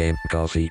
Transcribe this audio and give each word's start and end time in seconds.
Game 0.00 0.16
Coffee. 0.30 0.68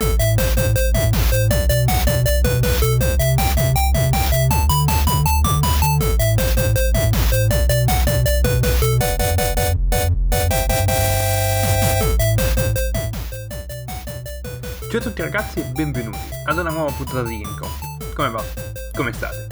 Ciao 14.89 14.97
a 14.97 15.01
tutti 15.03 15.21
ragazzi 15.21 15.59
e 15.59 15.63
benvenuti 15.65 16.17
ad 16.45 16.57
una 16.57 16.71
nuova 16.71 16.91
puntata 16.91 17.21
di 17.21 17.39
Game 17.39 17.55
Coffee. 17.55 18.13
Come 18.15 18.29
va? 18.31 18.43
Come 18.95 19.13
state? 19.13 19.47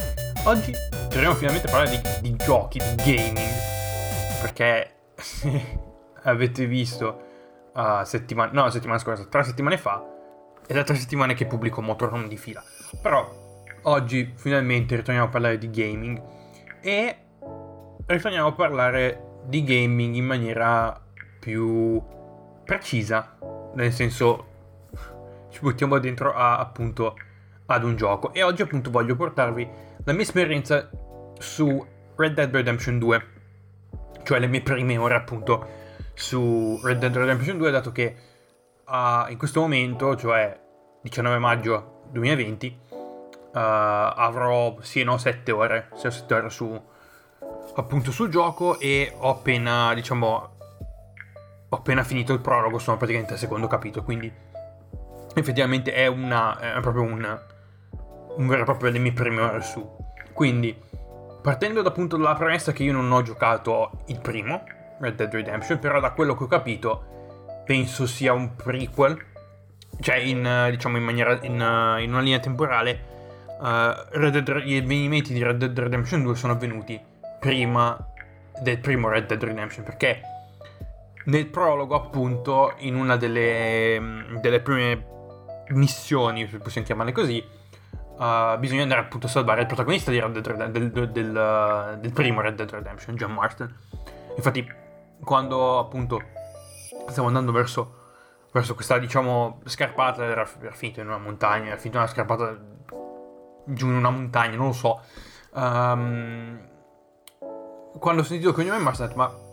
Oggi 0.46 0.74
torniamo 1.08 1.36
finalmente 1.36 1.68
a 1.68 1.72
parlare 1.72 2.02
di, 2.22 2.32
di 2.32 2.36
giochi, 2.44 2.80
di 2.80 2.96
gaming. 3.04 3.48
Perché 4.42 4.96
avete 6.24 6.66
visto 6.66 7.26
uh, 7.78 8.04
settimana, 8.04 8.52
no, 8.52 8.70
settimana 8.70 9.00
scorsa, 9.00 9.26
tre 9.26 9.44
settimane 9.44 9.78
fa, 9.78 10.04
è 10.66 10.74
da 10.74 10.84
tre 10.84 10.96
settimane 10.96 11.36
che 11.36 11.46
pubblico 11.46 11.82
Motorhome 11.82 12.28
di 12.28 12.38
fila. 12.38 12.64
Però 13.02 13.56
oggi 13.84 14.34
finalmente 14.36 14.96
ritorniamo 14.96 15.28
a 15.28 15.32
parlare 15.32 15.58
di 15.58 15.70
gaming 15.70 16.22
e 16.82 17.18
ritorniamo 18.06 18.48
a 18.48 18.54
parlare 18.54 19.42
di 19.46 19.64
gaming 19.64 20.16
in 20.16 20.26
maniera 20.26 21.00
più 21.40 22.02
precisa, 22.66 23.38
nel 23.76 23.94
senso 23.94 24.46
ci 25.50 25.60
buttiamo 25.62 26.00
dentro 26.00 26.34
a, 26.34 26.58
appunto 26.58 27.16
ad 27.68 27.84
un 27.84 27.96
gioco 27.96 28.34
e 28.34 28.44
oggi 28.44 28.62
appunto 28.62 28.90
voglio 28.90 29.16
portarvi 29.16 29.70
la 30.04 30.14
mia 30.14 30.22
esperienza 30.22 30.90
su 31.38 31.86
Red 32.16 32.34
Dead 32.34 32.54
Redemption 32.54 32.98
2 32.98 33.28
cioè 34.24 34.40
le 34.40 34.48
mie 34.48 34.62
prime 34.62 34.98
ore 34.98 35.16
appunto 35.16 35.87
su 36.18 36.80
Red 36.84 36.98
Dead 36.98 37.16
Redemption 37.16 37.58
2 37.58 37.72
dato 37.72 37.92
che 37.92 38.16
uh, 38.86 39.30
in 39.30 39.38
questo 39.38 39.62
momento 39.62 40.16
cioè 40.16 40.60
19 41.02 41.38
maggio 41.38 42.02
2020 42.12 42.80
uh, 42.90 43.50
avrò 43.54 44.78
sì 44.82 45.04
no 45.04 45.18
7 45.18 45.52
ore 45.52 45.90
6 45.94 46.12
7 46.12 46.34
ore 46.34 46.50
su 46.50 46.82
appunto 47.76 48.12
sul 48.12 48.30
gioco 48.30 48.80
e 48.80 49.14
ho 49.16 49.30
appena 49.30 49.94
diciamo 49.94 50.56
ho 51.70 51.76
appena 51.76 52.04
finito 52.04 52.34
il 52.34 52.40
prologo 52.40 52.80
sono 52.80 52.98
praticamente 52.98 53.34
al 53.34 53.40
secondo 53.40 53.68
capitolo 53.68 54.04
quindi 54.04 54.32
effettivamente 55.40 55.94
è 55.94 56.08
una 56.08 56.76
è 56.78 56.80
proprio 56.82 57.04
un, 57.04 57.40
un 58.36 58.48
vero 58.48 58.62
e 58.62 58.66
proprio 58.66 58.92
le 58.92 59.00
mie 59.00 59.14
prime 59.14 59.42
ore 59.42 59.62
su. 59.62 59.88
Quindi 60.34 60.76
partendo 61.42 61.82
da 61.82 61.90
appunto 61.90 62.18
dalla 62.18 62.36
premessa 62.36 62.72
che 62.72 62.84
io 62.84 62.92
non 62.92 63.12
ho 63.12 63.22
giocato 63.22 63.92
il 64.08 64.20
primo 64.20 64.64
Red 65.00 65.16
Dead 65.16 65.34
Redemption 65.34 65.80
però 65.80 66.00
da 66.00 66.12
quello 66.12 66.36
che 66.36 66.44
ho 66.44 66.48
capito 66.48 67.64
penso 67.66 68.06
sia 68.06 68.34
un 68.34 68.56
prequel 68.56 69.26
cioè 70.00 70.16
in 70.18 70.68
diciamo 70.72 70.98
in 70.98 71.04
maniera 71.04 71.38
in, 71.42 71.54
in 71.54 72.10
una 72.10 72.22
linea 72.22 72.40
temporale 72.40 73.16
uh, 73.60 74.30
Dead, 74.30 74.58
gli 74.60 74.78
avvenimenti 74.78 75.34
di 75.34 75.44
Red 75.44 75.58
Dead 75.58 75.78
Redemption 75.78 76.24
2 76.24 76.36
sono 76.36 76.54
avvenuti 76.54 77.00
prima 77.40 77.98
del 78.62 78.80
primo 78.80 79.10
Red 79.10 79.28
Dead 79.28 79.44
Redemption 79.44 79.84
perché 79.84 80.22
nel 81.26 81.48
prologo 81.48 81.96
appunto 81.96 82.74
in 82.78 82.96
una 82.96 83.18
delle, 83.18 84.26
delle 84.40 84.62
prime 84.62 85.16
missioni, 85.70 86.48
se 86.48 86.58
possiamo 86.58 86.88
chiamarle 86.88 87.12
così, 87.12 87.44
uh, 88.18 88.58
bisogna 88.58 88.84
andare 88.84 89.02
appunto 89.02 89.28
a 89.28 89.30
salvare 89.30 89.62
il 89.62 89.68
protagonista 89.68 90.12
Red 90.12 90.40
Dead 90.40 90.70
del, 90.72 90.92
del, 90.92 91.12
del, 91.12 91.98
del, 92.00 92.12
primo 92.14 92.42
Red 92.42 92.56
Dead 92.56 92.70
Redemption, 92.70 93.16
John 93.16 93.34
Marston. 93.34 93.76
Infatti, 94.36 94.72
quando 95.24 95.80
appunto 95.80 96.22
stiamo 97.08 97.28
andando 97.28 97.52
verso, 97.52 97.94
verso 98.52 98.76
questa, 98.76 98.98
diciamo, 98.98 99.62
scarpata, 99.66 100.24
era, 100.24 100.48
era 100.62 100.72
finito 100.72 101.00
in 101.00 101.08
una 101.08 101.18
montagna, 101.18 101.68
era 101.68 101.78
finito 101.78 101.98
in 101.98 102.04
una 102.04 102.12
scarpata 102.12 102.58
giù 103.66 103.88
in 103.88 103.96
una 103.96 104.10
montagna, 104.10 104.56
non 104.56 104.68
lo 104.68 104.74
so. 104.74 105.02
Um, 105.54 106.60
quando 108.00 108.22
ho 108.22 108.26
sentito 108.26 108.50
il 108.50 108.56
cognome 108.56 108.78
Marston 108.78 109.06
ho 109.06 109.08
detto, 109.10 109.20
ma 109.20 109.46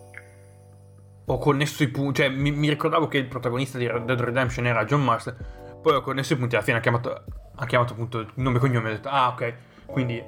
ho 1.27 1.39
connesso 1.39 1.83
i 1.83 1.89
punti, 1.89 2.21
cioè 2.21 2.29
mi, 2.29 2.51
mi, 2.51 2.69
ricordavo 2.69 3.09
che 3.09 3.17
il 3.17 3.27
protagonista 3.27 3.79
di 3.79 3.87
Red 3.87 4.05
Dead 4.05 4.21
Redemption 4.21 4.67
era 4.67 4.85
John 4.85 5.03
Marston 5.03 5.63
poi 5.85 5.97
ho 5.97 6.01
connesso 6.01 6.33
i 6.33 6.37
punti, 6.39 6.55
alla 6.55 6.65
fine 6.65 6.79
ha 6.79 6.81
chiamato, 6.81 7.25
ha 7.57 7.67
chiamato 7.67 7.93
appunto 7.93 8.21
il 8.21 8.31
nome 8.37 8.57
e 8.57 8.61
cognome 8.61 8.89
ho 8.89 8.93
detto, 8.93 9.11
ah 9.11 9.29
ok, 9.29 9.55
quindi 9.85 10.23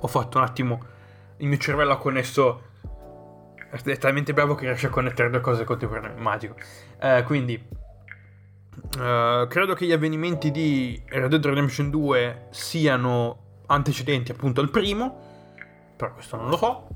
ho 0.00 0.06
fatto 0.06 0.36
un 0.36 0.44
attimo, 0.44 0.84
il 1.38 1.48
mio 1.48 1.56
cervello 1.56 1.92
ha 1.92 1.96
connesso, 1.96 2.67
è 3.70 3.98
talmente 3.98 4.32
bravo 4.32 4.54
che 4.54 4.66
riesce 4.66 4.86
a 4.86 4.90
connettere 4.90 5.30
due 5.30 5.40
cose 5.40 5.64
contemporaneamente, 5.64 6.22
magico. 6.22 6.54
Eh, 7.00 7.22
quindi, 7.24 7.54
eh, 8.98 9.46
credo 9.48 9.74
che 9.74 9.86
gli 9.86 9.92
avvenimenti 9.92 10.50
di 10.50 11.00
Red 11.06 11.30
Dead 11.30 11.44
Redemption 11.44 11.90
2 11.90 12.46
siano 12.50 13.62
antecedenti 13.66 14.32
appunto 14.32 14.60
al 14.60 14.70
primo, 14.70 15.94
però 15.96 16.12
questo 16.14 16.36
non 16.36 16.48
lo 16.48 16.56
so, 16.56 16.88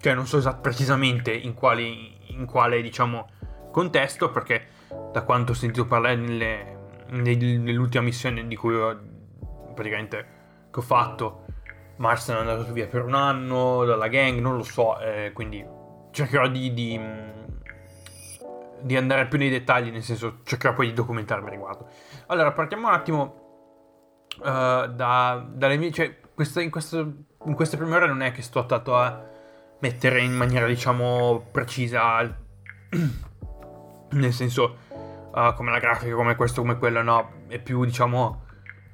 cioè 0.00 0.14
non 0.14 0.26
so 0.26 0.38
esattamente 0.38 0.68
precisamente 0.68 1.32
in 1.32 1.54
quale, 1.54 1.82
in 1.82 2.46
quale 2.46 2.82
diciamo, 2.82 3.28
contesto, 3.70 4.30
perché 4.30 4.74
da 5.12 5.22
quanto 5.22 5.52
ho 5.52 5.54
sentito 5.54 5.86
parlare 5.86 6.16
nelle, 6.16 6.76
nell'ultima 7.08 8.02
missione 8.02 8.46
di 8.46 8.56
cui 8.56 8.74
ho 8.74 8.98
praticamente 9.74 10.34
che 10.70 10.78
ho 10.80 10.82
fatto 10.82 11.44
Marston 11.96 12.36
è 12.36 12.38
andato 12.40 12.72
via 12.72 12.86
per 12.86 13.04
un 13.04 13.14
anno 13.14 13.84
dalla 13.84 14.08
gang 14.08 14.40
non 14.40 14.56
lo 14.56 14.62
so 14.62 14.98
eh, 14.98 15.30
quindi 15.32 15.64
cercherò 16.16 16.48
di, 16.48 16.72
di, 16.72 16.98
di, 18.80 18.96
andare 18.96 19.26
più 19.26 19.36
nei 19.36 19.50
dettagli 19.50 19.90
nel 19.90 20.02
senso 20.02 20.38
cercherò 20.44 20.72
poi 20.72 20.86
di 20.86 20.94
documentarmi 20.94 21.50
riguardo 21.50 21.88
allora 22.28 22.52
partiamo 22.52 22.88
un 22.88 22.94
attimo 22.94 23.34
uh, 24.38 24.86
da, 24.86 25.46
dalle 25.46 25.76
mie 25.76 25.92
cioè 25.92 26.18
questa, 26.34 26.62
in, 26.62 26.70
questo, 26.70 27.12
in 27.44 27.54
queste 27.54 27.76
prime 27.76 27.94
ore 27.94 28.06
non 28.06 28.22
è 28.22 28.32
che 28.32 28.40
sto 28.40 28.62
stato 28.62 28.96
a 28.96 29.24
mettere 29.80 30.22
in 30.22 30.32
maniera 30.32 30.66
diciamo 30.66 31.48
precisa 31.52 32.22
nel 34.08 34.32
senso 34.32 34.76
uh, 35.32 35.52
come 35.54 35.70
la 35.70 35.78
grafica, 35.78 36.14
come 36.14 36.34
questo, 36.34 36.62
come 36.62 36.78
quello, 36.78 37.02
no, 37.02 37.30
è 37.48 37.58
più 37.58 37.84
diciamo 37.84 38.44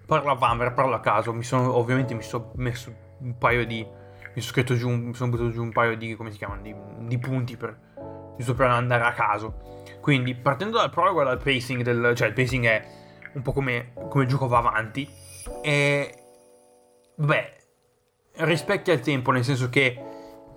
parla 0.07 0.33
a 0.33 0.35
vanvera, 0.35 0.73
parla 0.73 0.97
a 0.97 1.01
caso. 1.01 1.33
Mi 1.33 1.45
sono, 1.45 1.77
ovviamente 1.77 2.15
mi 2.15 2.23
sono 2.23 2.51
messo 2.57 2.93
un 3.21 3.39
paio 3.39 3.65
di, 3.65 3.87
mi 4.35 4.41
sono 4.41 4.77
giù, 4.77 4.89
mi 4.89 5.15
sono 5.15 5.31
buttato 5.31 5.51
giù 5.51 5.63
un 5.63 5.73
paio 5.73 5.97
di, 5.97 6.15
come 6.15 6.31
si 6.31 6.39
chiamano, 6.39 6.63
di, 6.63 6.75
di 7.01 7.19
punti 7.19 7.57
per, 7.57 8.35
giusto 8.37 8.55
per 8.55 8.69
andare 8.69 9.05
a 9.05 9.13
caso. 9.13 9.83
Quindi 10.01 10.35
partendo 10.35 10.79
dal 10.79 10.91
prologo 10.91 11.23
dal 11.23 11.41
pacing, 11.41 11.83
del, 11.83 12.15
cioè 12.15 12.29
il 12.29 12.35
pacing 12.35 12.65
è 12.65 12.87
un 13.35 13.43
po' 13.43 13.53
come, 13.53 13.93
come 14.09 14.25
il 14.25 14.29
gioco 14.29 14.47
va 14.47 14.59
avanti 14.59 15.09
e 15.63 16.15
beh 17.15 17.57
rispecchia 18.35 18.93
il 18.93 19.01
tempo 19.01 19.31
nel 19.31 19.45
senso 19.45 19.69
che 19.69 19.99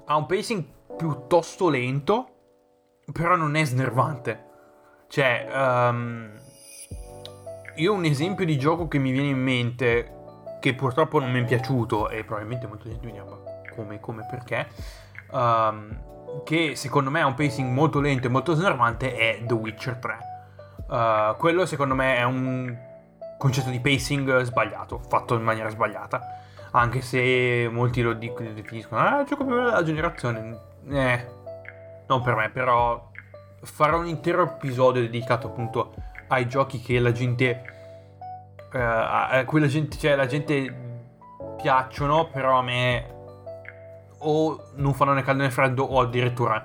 ha 0.06 0.16
un 0.16 0.26
pacing 0.26 0.64
piuttosto 0.96 1.70
lento 1.70 2.30
però 3.12 3.36
non 3.36 3.56
è 3.56 3.64
snervante 3.64 4.46
cioè, 5.08 5.48
um, 5.54 6.32
io 7.76 7.94
un 7.94 8.06
esempio 8.06 8.46
di 8.46 8.58
gioco 8.58 8.88
che 8.88 8.98
mi 8.98 9.12
viene 9.12 9.30
in 9.30 9.42
mente, 9.42 10.14
che 10.60 10.74
purtroppo 10.74 11.20
non 11.20 11.32
mi 11.32 11.42
è 11.42 11.46
piaciuto, 11.46 12.10
e 12.10 12.24
probabilmente 12.24 12.68
molta 12.68 12.90
gente 12.90 13.06
mi 13.06 13.12
dirà, 13.12 13.24
come, 13.76 14.00
come, 14.00 14.26
perché? 14.30 14.68
Um, 15.32 16.14
che 16.44 16.76
secondo 16.76 17.10
me 17.10 17.22
ha 17.22 17.26
un 17.26 17.34
pacing 17.34 17.72
molto 17.72 18.00
lento 18.00 18.28
e 18.28 18.30
molto 18.30 18.54
snervante, 18.54 19.16
è 19.16 19.44
The 19.46 19.54
Witcher 19.54 19.96
3. 19.98 20.18
Uh, 20.88 21.36
quello 21.38 21.66
secondo 21.66 21.96
me 21.96 22.18
è 22.18 22.24
un 22.24 22.76
concetto 23.38 23.70
di 23.70 23.80
pacing 23.80 24.42
sbagliato, 24.42 25.00
fatto 25.08 25.36
in 25.36 25.44
maniera 25.44 25.70
sbagliata. 25.70 26.40
Anche 26.72 27.02
se 27.02 27.70
molti 27.72 28.02
lo 28.02 28.14
definiscono, 28.14 29.02
ah, 29.02 29.24
gioco 29.24 29.46
più 29.46 29.56
bello 29.56 29.70
della 29.70 29.84
generazione. 29.84 30.60
Eh, 30.90 31.26
non 32.08 32.22
per 32.22 32.36
me, 32.36 32.50
però 32.50 33.12
farò 33.62 34.00
un 34.00 34.08
intero 34.08 34.44
episodio 34.44 35.02
dedicato 35.02 35.48
appunto 35.48 35.94
ai 36.28 36.48
giochi 36.48 36.82
che 36.82 37.00
la 37.00 37.12
gente. 37.12 37.74
Uh, 38.74 38.78
a 38.78 39.44
cui 39.46 39.62
la 39.62 39.68
gente, 39.68 39.98
cioè, 39.98 40.16
la 40.16 40.26
gente 40.26 40.84
piacciono, 41.62 42.28
però 42.28 42.60
a 42.60 42.62
me 42.62 43.15
o 44.28 44.72
non 44.76 44.94
fanno 44.94 45.14
né 45.14 45.24
caldo 45.24 45.44
né 45.44 45.52
freddo 45.52 45.84
o 45.84 46.00
addirittura 46.00 46.64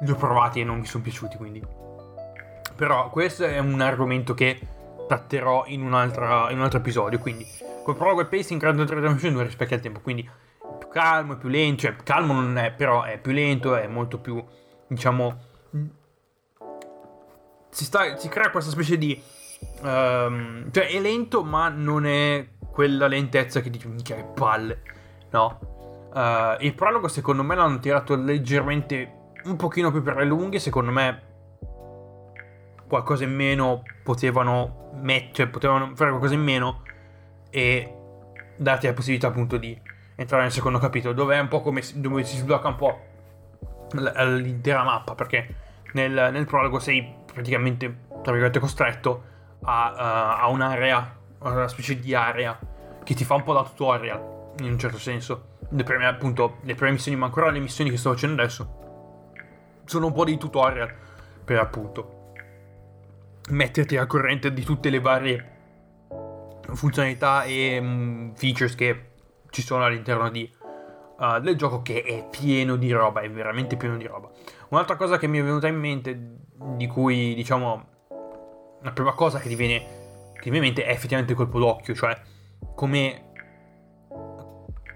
li 0.00 0.10
ho 0.10 0.14
provati 0.14 0.60
e 0.60 0.64
non 0.64 0.78
mi 0.78 0.86
sono 0.86 1.02
piaciuti 1.02 1.36
quindi 1.36 1.62
però 2.74 3.08
questo 3.10 3.44
è 3.44 3.58
un 3.58 3.80
argomento 3.80 4.34
che 4.34 4.60
tratterò 5.08 5.64
in, 5.66 5.80
in 5.80 5.86
un 5.86 5.94
altro 5.94 6.78
episodio 6.78 7.18
quindi 7.18 7.46
col 7.82 7.96
prologo 7.96 8.26
pacing 8.26 8.62
Red 8.62 8.76
Dead 8.76 8.90
Redemption 8.90 9.32
2 9.32 9.42
rispetto 9.44 9.74
al 9.74 9.80
tempo 9.80 10.00
quindi 10.00 10.28
più 10.78 10.88
calmo 10.88 11.34
e 11.34 11.36
più 11.36 11.48
lento 11.48 11.82
cioè 11.82 11.96
calmo 12.02 12.32
non 12.34 12.58
è 12.58 12.72
però 12.72 13.04
è 13.04 13.18
più 13.18 13.32
lento 13.32 13.74
è 13.76 13.86
molto 13.86 14.18
più 14.18 14.44
diciamo 14.88 15.54
si, 17.76 17.84
sta, 17.84 18.16
si 18.16 18.28
crea 18.28 18.50
questa 18.50 18.70
specie 18.70 18.96
di... 18.96 19.20
Um, 19.82 20.70
cioè 20.70 20.88
è 20.88 20.98
lento 20.98 21.44
ma 21.44 21.68
non 21.68 22.06
è 22.06 22.48
quella 22.70 23.06
lentezza 23.06 23.60
che 23.60 23.68
dici 23.68 23.86
minchia 23.86 24.16
che 24.16 24.24
palle, 24.24 24.82
no? 25.30 25.75
Uh, 26.12 26.56
il 26.60 26.74
prologo 26.74 27.08
secondo 27.08 27.42
me 27.42 27.54
l'hanno 27.54 27.78
tirato 27.78 28.16
leggermente 28.16 29.32
un 29.44 29.56
pochino 29.56 29.90
più 29.90 30.02
per 30.02 30.16
le 30.16 30.24
lunghe, 30.24 30.58
secondo 30.58 30.90
me 30.90 31.22
qualcosa 32.88 33.24
in 33.24 33.34
meno 33.34 33.82
potevano 34.02 34.90
mettere, 34.94 35.48
potevano 35.48 35.92
fare 35.94 36.10
qualcosa 36.10 36.34
in 36.34 36.42
meno 36.42 36.82
e 37.50 37.94
darti 38.56 38.86
la 38.86 38.92
possibilità 38.92 39.28
appunto 39.28 39.56
di 39.56 39.78
entrare 40.14 40.44
nel 40.44 40.52
secondo 40.52 40.78
capitolo, 40.78 41.12
dove 41.12 41.36
è 41.36 41.38
un 41.38 41.48
po' 41.48 41.60
come 41.60 41.82
dove 41.94 42.24
si 42.24 42.36
sblocca 42.36 42.68
un 42.68 42.76
po' 42.76 43.00
l'intera 43.92 44.82
mappa, 44.82 45.14
perché 45.14 45.54
nel, 45.92 46.30
nel 46.32 46.46
prologo 46.46 46.78
sei 46.78 47.14
praticamente, 47.32 48.04
tra 48.22 48.32
virgolette, 48.32 48.58
costretto 48.58 49.22
a, 49.62 49.92
uh, 49.92 50.44
a 50.44 50.48
un'area, 50.48 51.16
una 51.38 51.68
specie 51.68 51.98
di 51.98 52.14
area 52.14 52.58
che 53.04 53.14
ti 53.14 53.24
fa 53.24 53.34
un 53.34 53.42
po' 53.42 53.52
da 53.52 53.62
tutorial, 53.62 54.54
in 54.60 54.72
un 54.72 54.78
certo 54.78 54.98
senso. 54.98 55.54
Le 55.76 55.82
prime, 55.82 56.06
appunto, 56.06 56.56
le 56.62 56.74
prime 56.74 56.92
missioni, 56.92 57.18
ma 57.18 57.26
ancora 57.26 57.50
le 57.50 57.58
missioni 57.58 57.90
che 57.90 57.98
sto 57.98 58.12
facendo 58.12 58.40
adesso, 58.40 59.82
sono 59.84 60.06
un 60.06 60.12
po' 60.12 60.24
dei 60.24 60.38
tutorial 60.38 60.90
per 61.44 61.58
appunto 61.58 62.32
metterti 63.50 63.98
al 63.98 64.06
corrente 64.06 64.54
di 64.54 64.64
tutte 64.64 64.88
le 64.88 65.00
varie 65.00 65.50
funzionalità 66.72 67.44
e 67.44 67.78
um, 67.78 68.34
features 68.34 68.74
che 68.74 69.10
ci 69.50 69.60
sono 69.60 69.84
all'interno 69.84 70.30
di, 70.30 70.50
uh, 71.18 71.40
del 71.40 71.56
gioco 71.56 71.82
che 71.82 72.02
è 72.02 72.26
pieno 72.30 72.76
di 72.76 72.90
roba, 72.90 73.20
è 73.20 73.30
veramente 73.30 73.76
pieno 73.76 73.98
di 73.98 74.06
roba. 74.06 74.30
Un'altra 74.70 74.96
cosa 74.96 75.18
che 75.18 75.26
mi 75.26 75.38
è 75.38 75.42
venuta 75.42 75.68
in 75.68 75.76
mente, 75.76 76.18
di 76.54 76.86
cui 76.86 77.34
diciamo 77.34 77.86
la 78.80 78.92
prima 78.92 79.12
cosa 79.12 79.38
che 79.38 79.48
ti 79.48 79.54
viene, 79.54 80.32
che 80.32 80.50
viene 80.50 80.66
in 80.66 80.74
mente 80.74 80.84
è 80.86 80.90
effettivamente 80.90 81.32
il 81.32 81.38
colpo 81.38 81.58
d'occhio, 81.58 81.94
cioè 81.94 82.18
come 82.74 83.25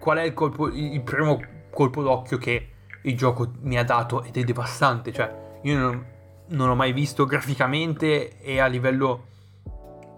qual 0.00 0.18
è 0.18 0.22
il, 0.22 0.34
colpo, 0.34 0.68
il 0.68 1.02
primo 1.02 1.40
colpo 1.70 2.02
d'occhio 2.02 2.38
che 2.38 2.68
il 3.02 3.16
gioco 3.16 3.52
mi 3.60 3.78
ha 3.78 3.84
dato 3.84 4.24
ed 4.24 4.36
è 4.36 4.42
devastante, 4.42 5.12
cioè 5.12 5.58
io 5.62 5.78
non, 5.78 6.06
non 6.48 6.70
ho 6.70 6.74
mai 6.74 6.92
visto 6.92 7.26
graficamente 7.26 8.40
e 8.40 8.58
a 8.58 8.66
livello 8.66 9.26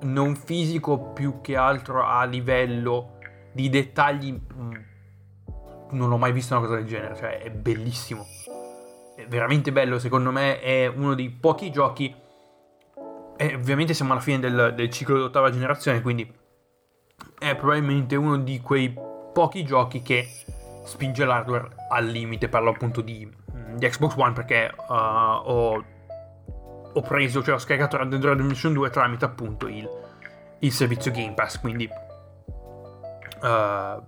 non 0.03 0.35
fisico 0.37 1.13
più 1.13 1.41
che 1.41 1.57
altro 1.57 2.05
a 2.05 2.25
livello 2.25 3.19
di 3.53 3.69
dettagli 3.69 4.33
mm, 4.33 4.73
non 5.91 6.11
ho 6.11 6.19
mai 6.19 6.33
visto 6.33 6.57
una 6.57 6.67
cosa 6.67 6.79
del 6.79 6.87
genere 6.87 7.17
cioè 7.17 7.39
è 7.41 7.51
bellissimo. 7.51 8.25
È 9.15 9.27
veramente 9.27 9.73
bello 9.73 9.99
secondo 9.99 10.31
me 10.31 10.61
è 10.61 10.87
uno 10.87 11.15
dei 11.15 11.29
pochi 11.29 11.71
giochi 11.71 12.15
e 13.37 13.55
ovviamente 13.55 13.95
siamo 13.95 14.13
alla 14.13 14.21
fine 14.21 14.39
del, 14.39 14.73
del 14.75 14.91
ciclo 14.91 15.17
dell'ottava 15.17 15.51
generazione 15.51 16.01
quindi 16.01 16.41
è 17.39 17.55
probabilmente 17.57 18.17
uno 18.17 18.39
di 18.39 18.61
quei 18.61 18.95
pochi 19.33 19.65
giochi 19.65 20.03
che 20.03 20.29
spinge 20.85 21.25
l'hardware 21.25 21.69
al 21.91 22.07
limite 22.07 22.49
parlo 22.49 22.71
appunto 22.71 23.01
di, 23.01 23.29
di 23.75 23.89
Xbox 23.89 24.17
One 24.17 24.33
perché 24.33 24.73
uh, 24.89 24.93
ho 24.93 25.85
ho 26.95 27.01
preso, 27.01 27.43
cioè 27.43 27.55
ho 27.55 27.59
scaricato 27.59 27.97
Red 27.97 28.09
Dead 28.09 28.25
Redemption 28.25 28.73
2 28.73 28.91
tramite 28.91 29.25
appunto 29.25 29.67
il, 29.67 29.89
il 30.61 30.73
servizio 30.73 31.11
Game 31.11 31.33
Pass, 31.33 31.59
quindi 31.61 31.89
uh, 33.41 34.03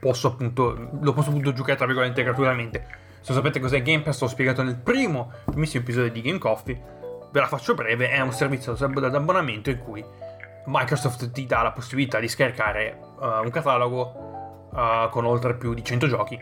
posso 0.00 0.28
appunto, 0.28 0.90
lo 1.00 1.12
posso 1.12 1.30
appunto 1.30 1.52
giocare 1.52 1.76
tra 1.76 1.86
virgolette 1.86 2.22
gratuitamente. 2.22 2.98
Se 3.20 3.32
sapete 3.32 3.60
cos'è 3.60 3.82
Game 3.82 4.02
Pass, 4.02 4.20
l'ho 4.22 4.28
spiegato 4.28 4.62
nel 4.62 4.76
primo, 4.76 5.32
primissimo 5.44 5.82
episodio 5.82 6.10
di 6.10 6.22
Game 6.22 6.38
Coffee, 6.38 6.80
ve 7.30 7.40
la 7.40 7.46
faccio 7.46 7.74
breve, 7.74 8.10
è 8.10 8.20
un 8.20 8.32
servizio 8.32 8.72
ad 8.72 9.14
abbonamento 9.14 9.70
in 9.70 9.78
cui 9.78 10.04
Microsoft 10.66 11.30
ti 11.30 11.46
dà 11.46 11.62
la 11.62 11.72
possibilità 11.72 12.18
di 12.18 12.28
scaricare 12.28 12.98
uh, 13.18 13.42
un 13.42 13.50
catalogo 13.50 14.29
uh, 14.72 15.08
con 15.10 15.24
oltre 15.24 15.54
più 15.54 15.74
di 15.74 15.84
100 15.84 16.06
giochi. 16.06 16.40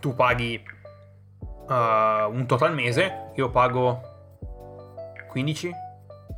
Tu 0.00 0.14
paghi 0.14 0.62
uh, 1.40 1.72
un 1.72 2.44
total 2.46 2.74
mese, 2.74 3.30
io 3.34 3.50
pago 3.50 4.00
15? 5.28 5.84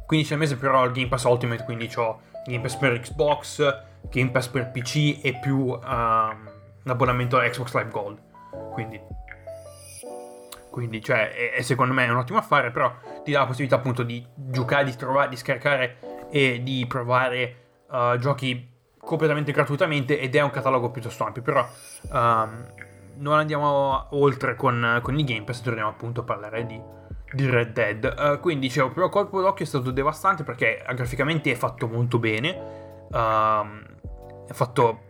15 0.06 0.32
al 0.32 0.38
mese 0.38 0.56
però 0.56 0.84
il 0.84 0.92
Game 0.92 1.08
Pass 1.08 1.24
Ultimate, 1.24 1.64
quindi 1.64 1.90
ho 1.96 2.20
Game 2.46 2.60
Pass 2.60 2.76
per 2.76 2.98
Xbox, 2.98 3.82
Game 4.10 4.30
Pass 4.30 4.48
per 4.48 4.70
PC 4.70 5.20
e 5.22 5.38
più 5.38 5.58
um, 5.68 5.78
un 5.78 6.90
abbonamento 6.90 7.36
a 7.36 7.48
Xbox 7.48 7.74
Live 7.74 7.90
Gold. 7.90 8.18
Quindi, 8.72 9.00
quindi 10.70 11.02
cioè, 11.02 11.30
è, 11.30 11.52
è, 11.52 11.62
secondo 11.62 11.92
me 11.92 12.06
è 12.06 12.08
un 12.08 12.16
ottimo 12.16 12.38
affare, 12.38 12.70
però 12.70 12.92
ti 13.22 13.32
dà 13.32 13.40
la 13.40 13.46
possibilità 13.46 13.76
appunto 13.76 14.02
di 14.02 14.24
giocare, 14.34 14.84
di 14.84 14.96
trovare, 14.96 15.28
di 15.28 15.36
scaricare 15.36 16.26
e 16.30 16.62
di 16.62 16.86
provare 16.88 17.56
uh, 17.90 18.16
giochi 18.16 18.76
completamente 19.08 19.52
gratuitamente 19.52 20.20
ed 20.20 20.36
è 20.36 20.42
un 20.42 20.50
catalogo 20.50 20.90
piuttosto 20.90 21.24
ampio, 21.24 21.42
però 21.42 21.66
um, 22.12 22.66
non 23.16 23.38
andiamo 23.38 24.06
oltre 24.10 24.54
con, 24.54 25.00
con 25.02 25.18
il 25.18 25.24
Game 25.24 25.44
Pass, 25.44 25.62
torniamo 25.62 25.88
appunto 25.88 26.20
a 26.20 26.24
parlare 26.24 26.66
di 26.66 26.80
di 27.32 27.48
Red 27.48 27.72
Dead. 27.72 28.14
Uh, 28.16 28.40
quindi 28.40 28.66
dicevo, 28.68 28.86
il 28.86 28.92
primo 28.92 29.08
colpo 29.08 29.40
d'occhio 29.40 29.64
è 29.64 29.68
stato 29.68 29.90
devastante 29.90 30.44
perché 30.44 30.84
graficamente 30.94 31.50
è 31.50 31.54
fatto 31.54 31.86
molto 31.86 32.18
bene. 32.18 33.06
Uh, 33.10 34.46
è 34.46 34.52
fatto 34.52 35.00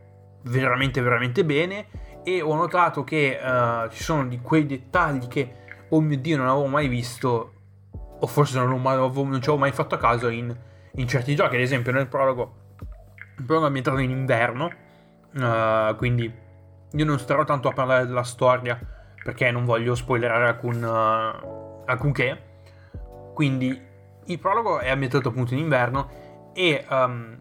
veramente, 0.42 1.00
veramente 1.00 1.44
bene. 1.44 1.86
E 2.24 2.42
ho 2.42 2.54
notato 2.54 3.04
che 3.04 3.38
uh, 3.40 3.88
ci 3.90 4.02
sono 4.02 4.26
di 4.26 4.40
quei 4.40 4.66
dettagli 4.66 5.28
che, 5.28 5.54
oh 5.88 6.00
mio 6.00 6.18
dio, 6.18 6.36
non 6.36 6.48
avevo 6.48 6.66
mai 6.66 6.88
visto. 6.88 7.52
O 8.20 8.26
forse 8.26 8.58
non, 8.58 8.80
mai, 8.82 8.96
non 8.96 9.34
ci 9.34 9.48
avevo 9.48 9.58
mai 9.58 9.70
fatto 9.70 9.94
a 9.94 9.98
caso 9.98 10.28
in, 10.28 10.54
in, 10.94 11.06
certi 11.06 11.34
giochi. 11.36 11.54
Ad 11.54 11.62
esempio, 11.62 11.92
nel 11.92 12.08
prologo. 12.08 12.66
Prologo 13.44 13.64
è 13.64 13.68
ambientato 13.68 13.98
in 13.98 14.10
inverno. 14.10 14.70
Uh, 15.34 15.94
quindi 15.96 16.32
io 16.92 17.04
non 17.04 17.18
starò 17.18 17.44
tanto 17.44 17.68
a 17.68 17.72
parlare 17.72 18.06
della 18.06 18.22
storia 18.22 18.80
perché 19.22 19.50
non 19.50 19.64
voglio 19.64 19.94
spoilerare 19.94 20.48
alcun, 20.48 20.82
uh, 20.82 21.82
alcunché. 21.84 22.46
Quindi 23.34 23.86
il 24.24 24.38
prologo 24.38 24.78
è 24.78 24.90
ambientato 24.90 25.28
appunto 25.28 25.54
in 25.54 25.60
inverno 25.60 26.10
e 26.54 26.84
um, 26.88 27.38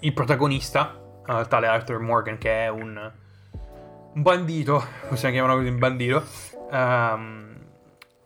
il 0.00 0.12
protagonista, 0.12 0.98
uh, 1.26 1.46
tale 1.46 1.66
Arthur 1.66 1.98
Morgan, 2.00 2.38
che 2.38 2.64
è 2.64 2.68
un, 2.68 3.12
un 4.14 4.22
bandito, 4.22 4.82
possiamo 5.08 5.34
chiamarlo 5.34 5.58
così 5.58 5.70
un 5.70 5.78
bandito, 5.78 6.24
um, 6.70 7.56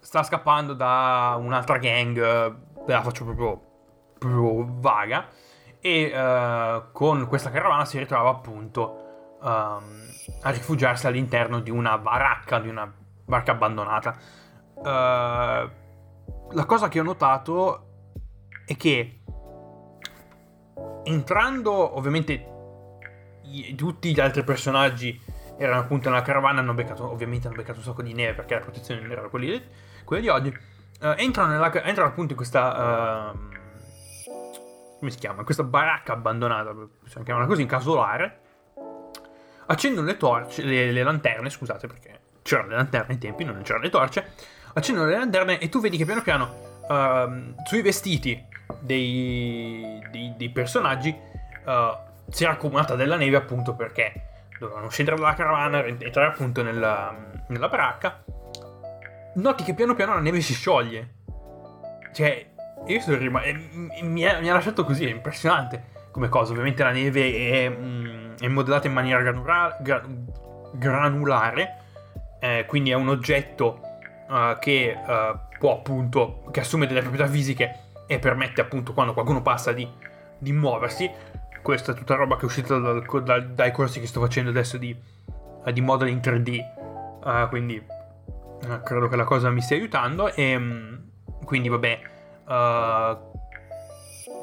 sta 0.00 0.22
scappando 0.22 0.72
da 0.72 1.36
un'altra 1.38 1.78
gang, 1.78 2.16
uh, 2.16 2.84
la 2.86 3.02
faccio 3.02 3.24
proprio, 3.24 3.60
proprio 4.18 4.66
vaga, 4.80 5.28
e 5.84 6.12
uh, 6.14 6.92
con 6.92 7.26
questa 7.26 7.50
carovana 7.50 7.84
si 7.84 7.98
ritrova 7.98 8.30
appunto 8.30 9.36
um, 9.40 9.82
a 10.42 10.50
rifugiarsi 10.50 11.08
all'interno 11.08 11.58
di 11.58 11.70
una 11.70 11.98
baracca, 11.98 12.60
di 12.60 12.68
una 12.68 12.90
barca 13.24 13.50
abbandonata. 13.50 14.16
Uh, 14.76 15.80
la 16.54 16.64
cosa 16.66 16.86
che 16.86 17.00
ho 17.00 17.02
notato 17.02 17.86
è 18.64 18.76
che 18.76 19.22
entrando 21.02 21.96
ovviamente 21.96 22.46
tutti 23.74 24.14
gli 24.14 24.20
altri 24.20 24.44
personaggi 24.44 25.20
erano 25.58 25.80
appunto 25.80 26.08
nella 26.08 26.22
carovana 26.22 26.60
hanno 26.60 26.74
beccato 26.74 27.10
ovviamente 27.10 27.48
hanno 27.48 27.56
beccato 27.56 27.78
un 27.78 27.84
sacco 27.84 28.02
di 28.02 28.14
neve 28.14 28.34
perché 28.34 28.54
la 28.54 28.60
protezione 28.60 29.00
non 29.00 29.10
era 29.10 29.28
quella 29.28 29.58
di, 29.58 30.20
di 30.20 30.28
oggi. 30.28 30.48
Uh, 31.00 31.14
entrano, 31.16 31.50
nella, 31.50 31.72
entrano, 31.82 32.08
appunto 32.08 32.30
in 32.30 32.36
questa 32.36 33.32
uh, 33.32 33.52
come 35.02 35.10
si 35.10 35.18
chiama? 35.18 35.42
questa 35.42 35.64
baracca 35.64 36.12
abbandonata 36.12 36.72
possiamo 37.00 37.24
chiamarla 37.24 37.48
così 37.48 37.62
in 37.62 37.66
casolare 37.66 38.38
accendono 39.66 40.06
le 40.06 40.16
torce 40.16 40.62
le, 40.62 40.92
le 40.92 41.02
lanterne 41.02 41.50
scusate 41.50 41.88
perché 41.88 42.20
c'erano 42.42 42.68
le 42.68 42.76
lanterne 42.76 43.14
ai 43.14 43.18
tempi 43.18 43.42
non 43.42 43.60
c'erano 43.62 43.82
le 43.82 43.90
torce 43.90 44.32
accendono 44.74 45.08
le 45.08 45.16
lanterne 45.16 45.58
e 45.58 45.68
tu 45.68 45.80
vedi 45.80 45.96
che 45.96 46.04
piano 46.04 46.22
piano 46.22 46.78
uh, 46.88 47.54
sui 47.66 47.82
vestiti 47.82 48.46
dei, 48.78 50.00
dei, 50.12 50.34
dei 50.36 50.50
personaggi 50.50 51.08
uh, 51.08 52.10
si 52.28 52.44
era 52.44 52.52
accumulata 52.52 52.94
della 52.94 53.16
neve 53.16 53.36
appunto 53.36 53.74
perché 53.74 54.28
dovevano 54.62 54.88
scendere 54.88 55.16
dalla 55.16 55.34
carovana, 55.34 55.84
entrare 55.84 56.28
appunto 56.28 56.62
nella, 56.62 57.14
nella 57.48 57.68
baracca. 57.68 58.22
Noti 59.34 59.64
che 59.64 59.74
piano 59.74 59.94
piano 59.94 60.14
la 60.14 60.20
neve 60.20 60.40
si 60.40 60.54
scioglie. 60.54 61.14
Cioè, 62.12 62.51
io 62.86 63.00
sono 63.00 63.16
rimasto. 63.16 63.48
Mi, 64.02 64.24
ha 64.24 64.40
lasciato 64.40 64.84
così, 64.84 65.06
è 65.06 65.10
impressionante 65.10 65.84
come 66.10 66.28
cosa. 66.28 66.52
Ovviamente 66.52 66.82
la 66.82 66.90
neve 66.90 67.32
è, 67.32 67.68
mm, 67.68 68.34
è 68.38 68.48
modellata 68.48 68.86
in 68.86 68.92
maniera 68.92 69.20
granulare, 69.20 69.76
granulare 70.74 71.76
eh, 72.44 72.64
quindi 72.66 72.90
è 72.90 72.94
un 72.94 73.08
oggetto 73.08 73.80
uh, 74.28 74.58
che 74.58 74.96
uh, 74.98 75.38
può 75.60 75.74
appunto, 75.74 76.42
che 76.50 76.58
assume 76.58 76.88
delle 76.88 76.98
proprietà 76.98 77.30
fisiche 77.30 77.78
e 78.08 78.18
permette 78.18 78.60
appunto 78.60 78.92
quando 78.94 79.12
qualcuno 79.12 79.42
passa 79.42 79.70
di, 79.72 79.88
di 80.38 80.50
muoversi. 80.50 81.08
Questa 81.62 81.92
è 81.92 81.94
tutta 81.94 82.16
roba 82.16 82.34
che 82.34 82.42
è 82.42 82.44
uscita 82.46 82.78
dal, 82.78 83.04
dal, 83.22 83.50
dai 83.50 83.70
corsi 83.70 84.00
che 84.00 84.08
sto 84.08 84.18
facendo 84.18 84.50
adesso 84.50 84.76
di, 84.76 84.92
uh, 85.64 85.70
di 85.70 85.80
modeling 85.80 86.20
3D. 86.20 87.48
quindi 87.48 87.80
credo 88.82 89.06
che 89.06 89.16
la 89.16 89.24
cosa 89.24 89.48
mi 89.50 89.60
stia 89.60 89.76
aiutando. 89.76 90.34
E 90.34 90.56
um, 90.56 91.00
quindi 91.44 91.68
vabbè, 91.68 92.00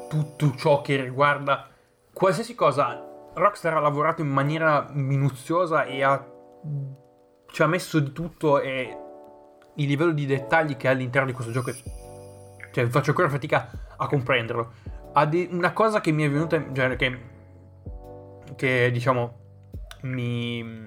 tutto 0.08 0.54
ciò 0.56 0.80
che 0.80 1.00
riguarda 1.00 1.68
qualsiasi 2.12 2.54
cosa, 2.54 3.06
Rockstar 3.34 3.74
ha 3.74 3.80
lavorato 3.80 4.22
in 4.22 4.28
maniera 4.28 4.88
minuziosa 4.92 5.84
e 5.84 6.02
ha, 6.02 6.26
ci 7.46 7.62
ha 7.62 7.66
messo 7.66 8.00
di 8.00 8.12
tutto 8.12 8.60
e 8.60 8.96
il 9.76 9.86
livello 9.86 10.12
di 10.12 10.26
dettagli 10.26 10.76
che 10.76 10.88
ha 10.88 10.90
all'interno 10.90 11.28
di 11.28 11.32
questo 11.32 11.52
gioco 11.52 11.70
è 11.70 11.74
Cioè, 12.72 12.86
faccio 12.88 13.10
ancora 13.10 13.28
fatica 13.28 13.70
a 13.96 14.06
comprenderlo. 14.06 14.72
De- 15.28 15.48
una 15.50 15.72
cosa 15.72 16.00
che 16.00 16.12
mi 16.12 16.24
è 16.24 16.30
venuta, 16.30 16.62
cioè, 16.72 16.96
che, 16.96 17.18
che 18.56 18.90
diciamo, 18.90 19.38
mi 20.02 20.84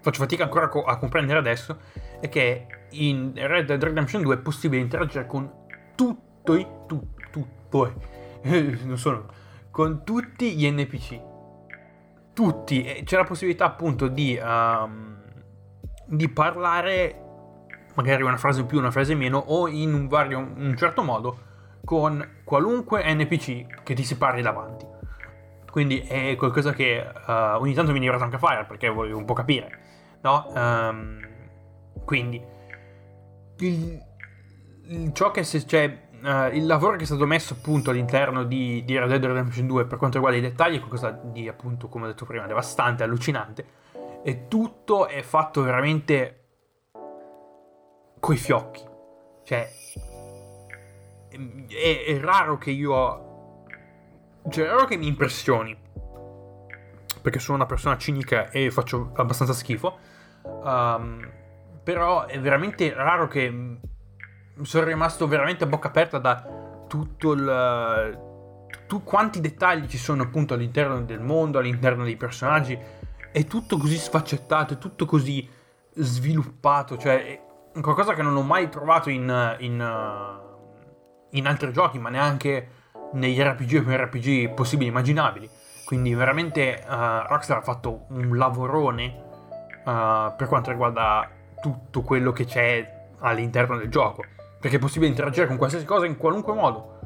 faccio 0.00 0.22
fatica 0.22 0.44
ancora 0.44 0.66
a, 0.66 0.68
co- 0.68 0.84
a 0.84 0.96
comprendere 0.98 1.38
adesso, 1.38 1.78
è 2.20 2.28
che 2.28 2.66
in 2.90 3.32
Red 3.34 3.66
Dead 3.66 3.82
Redemption 3.82 4.22
2 4.22 4.34
è 4.34 4.38
possibile 4.38 4.80
interagire 4.80 5.26
con 5.26 5.59
tutto, 6.00 6.86
tu, 6.86 7.08
tutto, 7.30 7.94
non 8.42 8.96
sono, 8.96 9.26
con 9.70 10.02
tutti 10.02 10.56
gli 10.56 10.66
NPC. 10.66 11.20
Tutti, 12.32 13.02
c'è 13.04 13.16
la 13.18 13.24
possibilità 13.24 13.66
appunto 13.66 14.08
di, 14.08 14.40
um, 14.42 15.18
di 16.06 16.26
parlare 16.30 17.26
magari 17.96 18.22
una 18.22 18.38
frase 18.38 18.60
in 18.60 18.66
più, 18.66 18.78
una 18.78 18.90
frase 18.90 19.12
in 19.12 19.18
meno, 19.18 19.36
o 19.36 19.68
in 19.68 19.92
un, 19.92 20.08
vario, 20.08 20.38
un 20.38 20.74
certo 20.74 21.02
modo 21.02 21.48
con 21.84 22.40
qualunque 22.44 23.02
NPC 23.12 23.82
che 23.82 23.92
ti 23.92 24.02
si 24.02 24.16
parli 24.16 24.40
davanti. 24.40 24.86
Quindi 25.70 26.00
è 26.00 26.34
qualcosa 26.36 26.72
che 26.72 27.04
uh, 27.26 27.60
ogni 27.60 27.74
tanto 27.74 27.92
mi 27.92 28.00
diverto 28.00 28.24
anche 28.24 28.36
a 28.36 28.40
fare 28.40 28.64
perché 28.64 28.88
voglio 28.88 29.18
un 29.18 29.26
po' 29.26 29.34
capire, 29.34 29.78
no? 30.22 30.50
Um, 30.54 31.20
quindi 32.06 32.42
il, 33.58 34.08
ciò 35.12 35.30
che 35.30 35.44
se, 35.44 35.66
cioè, 35.66 36.08
uh, 36.22 36.54
il 36.54 36.66
lavoro 36.66 36.96
che 36.96 37.04
è 37.04 37.06
stato 37.06 37.26
messo 37.26 37.54
appunto 37.54 37.90
all'interno 37.90 38.44
di, 38.44 38.82
di 38.84 38.98
Red 38.98 39.08
Dead 39.08 39.24
Redemption 39.24 39.66
2 39.66 39.86
per 39.86 39.98
quanto 39.98 40.16
riguarda 40.16 40.38
i 40.38 40.42
dettagli 40.42 40.76
è 40.76 40.78
qualcosa 40.78 41.10
di 41.10 41.48
appunto, 41.48 41.88
come 41.88 42.04
ho 42.04 42.08
detto 42.08 42.24
prima, 42.24 42.46
devastante, 42.46 43.02
allucinante. 43.02 43.78
E 44.22 44.48
tutto 44.48 45.06
è 45.06 45.22
fatto 45.22 45.62
veramente 45.62 46.36
coi 48.18 48.36
fiocchi. 48.36 48.84
Cioè, 49.44 49.68
è, 51.68 52.04
è 52.06 52.20
raro 52.20 52.58
che 52.58 52.70
io... 52.70 53.64
Cioè, 54.48 54.64
è 54.64 54.68
raro 54.68 54.84
che 54.86 54.96
mi 54.96 55.06
impressioni. 55.06 55.76
Perché 57.22 57.38
sono 57.38 57.56
una 57.56 57.66
persona 57.66 57.96
cinica 57.96 58.50
e 58.50 58.70
faccio 58.70 59.12
abbastanza 59.14 59.52
schifo. 59.52 59.98
Um, 60.42 61.38
però 61.82 62.26
è 62.26 62.38
veramente 62.40 62.92
raro 62.92 63.26
che 63.26 63.78
sono 64.62 64.84
rimasto 64.84 65.26
veramente 65.26 65.64
a 65.64 65.66
bocca 65.66 65.88
aperta 65.88 66.18
da 66.18 66.44
tutto 66.86 67.32
il... 67.32 68.28
Tu, 68.86 69.02
quanti 69.04 69.40
dettagli 69.40 69.86
ci 69.86 69.98
sono 69.98 70.22
appunto 70.22 70.54
all'interno 70.54 71.00
del 71.02 71.20
mondo, 71.20 71.58
all'interno 71.58 72.04
dei 72.04 72.16
personaggi. 72.16 72.78
È 73.32 73.44
tutto 73.44 73.76
così 73.78 73.96
sfaccettato, 73.96 74.74
è 74.74 74.78
tutto 74.78 75.06
così 75.06 75.48
sviluppato. 75.94 76.98
Cioè, 76.98 77.40
qualcosa 77.80 78.14
che 78.14 78.22
non 78.22 78.36
ho 78.36 78.42
mai 78.42 78.68
trovato 78.68 79.10
in, 79.10 79.56
in, 79.60 80.38
in 81.30 81.46
altri 81.46 81.72
giochi, 81.72 81.98
ma 81.98 82.10
neanche 82.10 82.68
negli 83.12 83.40
RPG 83.40 83.84
o 83.86 83.96
RPG 83.96 84.54
possibili 84.54 84.88
e 84.88 84.90
immaginabili. 84.90 85.48
Quindi 85.84 86.14
veramente 86.14 86.84
uh, 86.86 87.26
Rockstar 87.28 87.58
ha 87.58 87.62
fatto 87.62 88.06
un 88.10 88.36
lavorone 88.36 89.06
uh, 89.84 90.34
per 90.36 90.46
quanto 90.46 90.70
riguarda 90.70 91.28
tutto 91.60 92.02
quello 92.02 92.32
che 92.32 92.44
c'è 92.44 93.08
all'interno 93.20 93.76
del 93.76 93.88
gioco. 93.88 94.24
Perché 94.60 94.76
è 94.76 94.78
possibile 94.78 95.10
interagire 95.10 95.46
con 95.46 95.56
qualsiasi 95.56 95.84
cosa 95.84 96.06
in 96.06 96.16
qualunque 96.16 96.52
modo. 96.52 96.98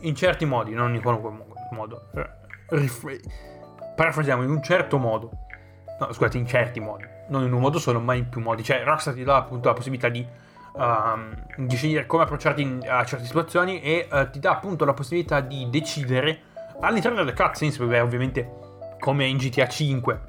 In 0.00 0.14
certi 0.14 0.44
modi, 0.44 0.72
non 0.72 0.94
in 0.94 1.00
qualunque 1.00 1.30
modo. 1.70 2.10
Rif- 2.68 3.20
parafrasiamo, 3.94 4.42
in 4.42 4.50
un 4.50 4.62
certo 4.62 4.98
modo. 4.98 5.30
No, 6.00 6.12
scusate, 6.12 6.38
in 6.38 6.46
certi 6.46 6.80
modi 6.80 7.18
non 7.30 7.44
in 7.44 7.52
un 7.52 7.60
modo 7.60 7.78
solo, 7.78 7.98
ma 8.00 8.14
in 8.14 8.28
più 8.28 8.40
modi. 8.40 8.62
Cioè, 8.62 8.84
Rockstar 8.84 9.14
ti 9.14 9.24
dà 9.24 9.36
appunto 9.36 9.68
la 9.68 9.74
possibilità 9.74 10.08
di, 10.08 10.24
um, 10.74 11.32
di 11.56 11.76
scegliere 11.76 12.06
come 12.06 12.24
approcciarti 12.24 12.80
a 12.86 13.04
certe 13.04 13.24
situazioni 13.24 13.80
e 13.80 14.08
uh, 14.10 14.30
ti 14.30 14.38
dà 14.38 14.50
appunto 14.50 14.84
la 14.84 14.92
possibilità 14.92 15.40
di 15.40 15.68
decidere 15.70 16.42
all'interno 16.80 17.18
delle 17.18 17.32
cutscenes, 17.32 17.78
beh, 17.78 18.00
ovviamente 18.00 18.58
come 18.98 19.26
in 19.26 19.38
GTA 19.38 19.66
5 19.66 20.20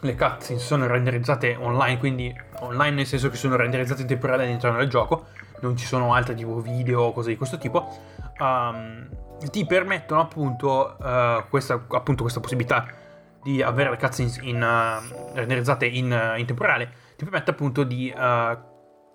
le 0.00 0.14
cutscenes 0.14 0.64
sono 0.64 0.86
renderizzate 0.86 1.56
online, 1.58 1.98
quindi 1.98 2.34
online 2.60 2.96
nel 2.96 3.06
senso 3.06 3.28
che 3.28 3.36
sono 3.36 3.56
renderizzate 3.56 4.02
in 4.02 4.06
tempo 4.06 4.26
reale 4.26 4.44
all'interno 4.44 4.78
del 4.78 4.88
gioco, 4.88 5.26
non 5.60 5.76
ci 5.76 5.86
sono 5.86 6.14
altre 6.14 6.34
tipo 6.34 6.60
video 6.60 7.02
o 7.02 7.12
cose 7.12 7.30
di 7.30 7.36
questo 7.36 7.58
tipo. 7.58 7.88
Um, 8.38 9.08
ti 9.50 9.64
permettono 9.66 10.20
appunto, 10.20 10.96
uh, 10.98 11.48
questa, 11.48 11.74
appunto 11.74 12.22
questa 12.22 12.40
possibilità 12.40 12.86
di 13.42 13.62
avere 13.62 13.90
le 13.90 13.96
cutscenes 13.96 14.38
in, 14.42 14.62
uh, 14.62 15.34
renderizzate 15.34 15.86
in, 15.86 16.10
uh, 16.10 16.38
in, 16.38 16.46
tempo 16.46 16.62
reale, 16.62 16.92
ti 17.16 17.24
permette 17.24 17.50
appunto 17.50 17.84
di 17.84 18.12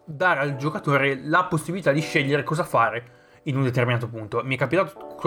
dare 0.04 0.40
al 0.40 0.56
giocatore 0.58 1.20
la 1.24 1.46
possibilità 1.46 1.92
di 1.92 2.02
scegliere 2.02 2.44
cosa 2.44 2.64
fare 2.64 3.20
in 3.44 3.58
un 3.58 3.64
determinato 3.64 4.08
punto. 4.08 4.42
Mi 4.44 4.56
è 4.56 4.58
capitato 4.58 5.18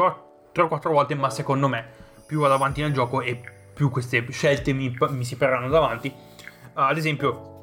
3 0.52 0.62
o 0.62 0.68
4 0.68 0.90
volte, 0.90 1.14
ma 1.14 1.30
secondo 1.30 1.68
me 1.68 1.86
più 2.26 2.40
vado 2.40 2.54
avanti 2.54 2.80
nel 2.80 2.92
gioco 2.92 3.20
e 3.20 3.40
più 3.72 3.90
queste 3.90 4.24
scelte 4.30 4.72
mi, 4.72 4.96
mi 5.10 5.24
si 5.24 5.36
parranno 5.36 5.68
davanti. 5.68 6.12
ad 6.74 6.96
esempio, 6.96 7.53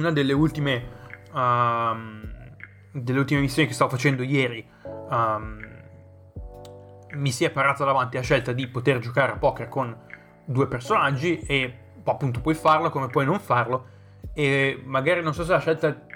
una 0.00 0.12
delle 0.12 0.32
ultime, 0.32 0.82
um, 1.32 2.32
delle 2.92 3.18
ultime 3.18 3.40
missioni 3.40 3.68
che 3.68 3.74
stavo 3.74 3.90
facendo 3.90 4.22
ieri 4.22 4.66
um, 5.08 5.68
mi 7.12 7.30
si 7.30 7.44
è 7.44 7.50
parata 7.50 7.84
davanti 7.84 8.16
la 8.16 8.22
scelta 8.22 8.52
di 8.52 8.66
poter 8.68 8.98
giocare 8.98 9.32
a 9.32 9.36
poker 9.36 9.68
con 9.68 9.96
due 10.44 10.66
personaggi 10.66 11.40
e 11.40 11.78
appunto 12.04 12.40
puoi 12.40 12.54
farlo 12.54 12.90
come 12.90 13.08
puoi 13.08 13.24
non 13.24 13.38
farlo 13.38 13.98
e 14.32 14.80
magari 14.84 15.22
non 15.22 15.34
so 15.34 15.44
se 15.44 15.52
la 15.52 15.60
scelta 15.60 16.08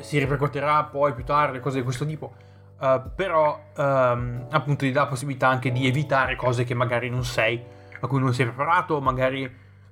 si 0.00 0.18
ripercuoterà 0.18 0.84
poi 0.84 1.14
più 1.14 1.24
tardi, 1.24 1.60
cose 1.60 1.78
di 1.78 1.84
questo 1.84 2.04
tipo. 2.04 2.34
Uh, 2.78 3.00
però 3.14 3.62
um, 3.76 4.46
appunto 4.50 4.84
ti 4.84 4.90
dà 4.90 5.02
la 5.02 5.06
possibilità 5.06 5.48
anche 5.48 5.70
di 5.70 5.86
evitare 5.86 6.34
cose 6.34 6.64
che 6.64 6.74
magari 6.74 7.08
non 7.08 7.24
sei, 7.24 7.62
a 8.00 8.06
cui 8.08 8.18
non 8.18 8.34
sei 8.34 8.46
preparato, 8.46 9.00
magari 9.00 9.44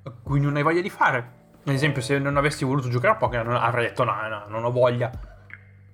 a 0.03 0.13
cui 0.23 0.41
non 0.41 0.57
hai 0.57 0.63
voglia 0.63 0.81
di 0.81 0.91
fare. 0.91 1.39
Ad 1.71 1.77
esempio, 1.77 2.03
se 2.03 2.19
non 2.19 2.37
avessi 2.37 2.65
voluto 2.65 2.89
giocare 2.89 3.15
a 3.15 3.17
poker, 3.17 3.45
non 3.45 3.55
avrei 3.55 3.87
detto 3.87 4.03
no, 4.03 4.13
no, 4.29 4.45
non 4.49 4.65
ho 4.65 4.73
voglia, 4.73 5.11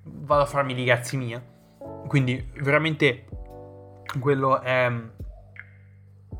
vado 0.04 0.42
a 0.42 0.46
farmi 0.46 0.80
i 0.80 0.86
cazzi 0.86 1.16
mia. 1.18 1.42
Quindi 2.08 2.50
veramente 2.60 3.26
quello 4.18 4.60
è 4.60 4.90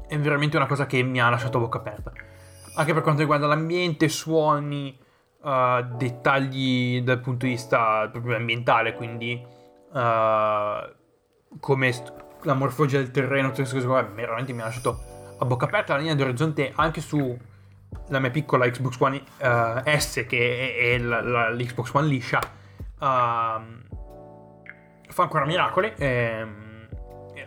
è 0.09 0.19
veramente 0.19 0.57
una 0.57 0.67
cosa 0.67 0.87
che 0.87 1.03
mi 1.03 1.21
ha 1.21 1.29
lasciato 1.29 1.59
bocca 1.59 1.79
aperta. 1.79 2.13
Anche 2.77 2.93
per 2.93 3.03
quanto 3.03 3.21
riguarda 3.21 3.47
l'ambiente, 3.47 4.09
suoni, 4.09 4.97
uh, 5.43 5.83
dettagli 5.97 7.03
dal 7.03 7.21
punto 7.21 7.47
di 7.47 7.53
vista 7.53 8.09
proprio 8.11 8.37
ambientale, 8.37 8.95
quindi 8.95 9.45
uh, 9.93 11.59
come 11.61 11.93
st- 11.93 12.13
la 12.43 12.55
morfologia 12.55 12.99
del 12.99 13.11
terreno, 13.11 13.51
cose 13.51 13.85
qua, 13.85 14.03
veramente 14.03 14.53
mi 14.53 14.61
ha 14.61 14.65
lasciato 14.65 15.35
a 15.39 15.45
bocca 15.45 15.67
aperta 15.67 15.95
la 15.95 15.99
linea 15.99 16.15
d'orizzonte 16.15 16.73
anche 16.75 17.01
su 17.01 17.37
la 18.09 18.19
mia 18.19 18.31
piccola 18.31 18.69
Xbox 18.69 18.99
One 19.01 19.17
uh, 19.17 19.83
S, 19.99 20.25
che 20.27 20.77
è, 20.77 20.95
è 20.95 20.99
la, 20.99 21.21
la, 21.21 21.51
l'Xbox 21.51 21.93
One 21.93 22.07
liscia, 22.07 22.41
fa 22.99 23.63
ancora 25.23 25.45
miracoli. 25.45 25.93
Ehm, 25.97 26.65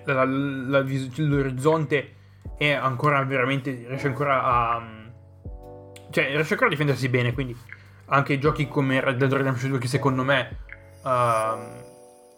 la, 0.05 0.23
l'orizzonte 0.23 2.15
è 2.57 2.71
ancora 2.71 3.23
veramente 3.23 3.85
riesce 3.87 4.07
ancora 4.07 4.43
a 4.43 4.81
cioè 6.11 6.25
riesce 6.31 6.53
ancora 6.53 6.67
a 6.67 6.71
difendersi 6.71 7.07
bene 7.09 7.33
quindi 7.33 7.55
anche 8.07 8.39
giochi 8.39 8.67
come 8.67 8.99
Red 8.99 9.17
Dead 9.17 9.31
Redemption 9.31 9.69
2 9.69 9.79
che 9.79 9.87
secondo 9.87 10.23
me 10.23 10.57
uh, 11.03 11.87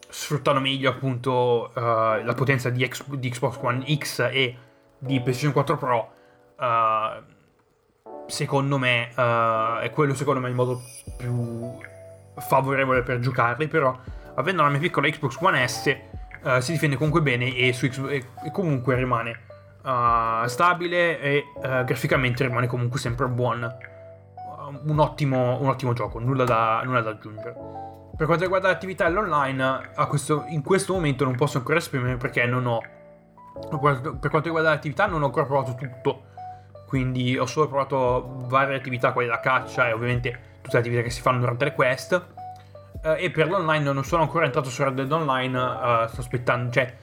sfruttano 0.10 0.60
meglio 0.60 0.90
appunto 0.90 1.72
uh, 1.74 1.80
la 1.80 2.34
potenza 2.36 2.70
di, 2.70 2.86
X, 2.86 3.06
di, 3.08 3.30
Xbox 3.30 3.58
One 3.62 3.84
X 3.98 4.20
e 4.32 4.56
di 4.98 5.20
PlayStation 5.22 5.54
4 5.54 5.78
Pro 5.78 6.12
uh, 6.58 7.40
secondo 8.32 8.78
me 8.78 9.10
uh, 9.16 9.80
è 9.82 9.92
quello 9.94 10.14
secondo 10.16 10.40
me 10.40 10.50
il 10.50 10.56
modo 10.56 10.82
più 11.18 11.78
favorevole 12.38 13.04
per 13.04 13.20
giocarli 13.20 13.68
però 13.68 13.96
avendo 14.36 14.64
la 14.64 14.70
mia 14.70 14.80
piccola 14.80 15.08
Xbox 15.08 15.38
One 15.40 15.68
S 15.68 15.98
si 16.60 16.72
difende 16.72 16.96
comunque 16.96 17.22
bene 17.22 17.56
e, 17.56 17.72
su 17.72 17.86
e 18.08 18.26
comunque 18.52 18.96
rimane 18.96 19.50
uh, 19.84 20.48
stabile 20.48 21.20
e 21.20 21.46
uh, 21.56 21.84
graficamente 21.84 22.46
rimane 22.46 22.68
comunque 22.68 23.00
sempre 23.00 23.28
buon. 23.28 23.64
Uh, 23.64 24.90
un, 24.90 25.00
ottimo, 25.00 25.60
un, 25.60 25.70
ottimo, 25.70 25.94
gioco, 25.94 26.20
nulla 26.20 26.44
da, 26.44 26.82
nulla 26.84 27.02
da, 27.02 27.12
aggiungere. 27.12 27.56
Per 28.16 28.26
quanto 28.26 28.44
riguarda 28.44 28.68
l'attività 28.68 29.08
online, 29.08 29.92
questo, 30.08 30.46
in 30.50 30.62
questo 30.62 30.94
momento 30.94 31.24
non 31.24 31.36
posso 31.36 31.58
ancora 31.58 31.80
esprimere 31.80 32.18
perché 32.18 32.46
non 32.46 32.66
ho. 32.68 32.82
Per 33.70 34.30
quanto 34.30 34.42
riguarda 34.44 34.70
l'attività, 34.70 35.08
non 35.08 35.24
ho 35.24 35.26
ancora 35.26 35.46
provato 35.46 35.76
tutto. 35.76 36.30
Quindi 36.92 37.38
ho 37.38 37.46
solo 37.46 37.70
provato 37.70 38.48
varie 38.48 38.76
attività, 38.76 39.14
quelle 39.14 39.30
da 39.30 39.40
caccia 39.40 39.88
e 39.88 39.94
ovviamente 39.94 40.58
tutte 40.60 40.74
le 40.74 40.80
attività 40.80 41.02
che 41.02 41.10
si 41.10 41.22
fanno 41.22 41.40
durante 41.40 41.64
le 41.64 41.74
quest. 41.74 42.26
Uh, 43.02 43.16
e 43.18 43.32
per 43.32 43.48
l'online 43.48 43.94
non 43.94 44.04
sono 44.04 44.24
ancora 44.24 44.44
entrato 44.44 44.70
su 44.70 44.84
Red 44.84 44.96
Dead 44.96 45.10
Online, 45.10 45.58
uh, 45.58 46.08
sto 46.10 46.20
aspettando, 46.20 46.70
cioè 46.70 46.94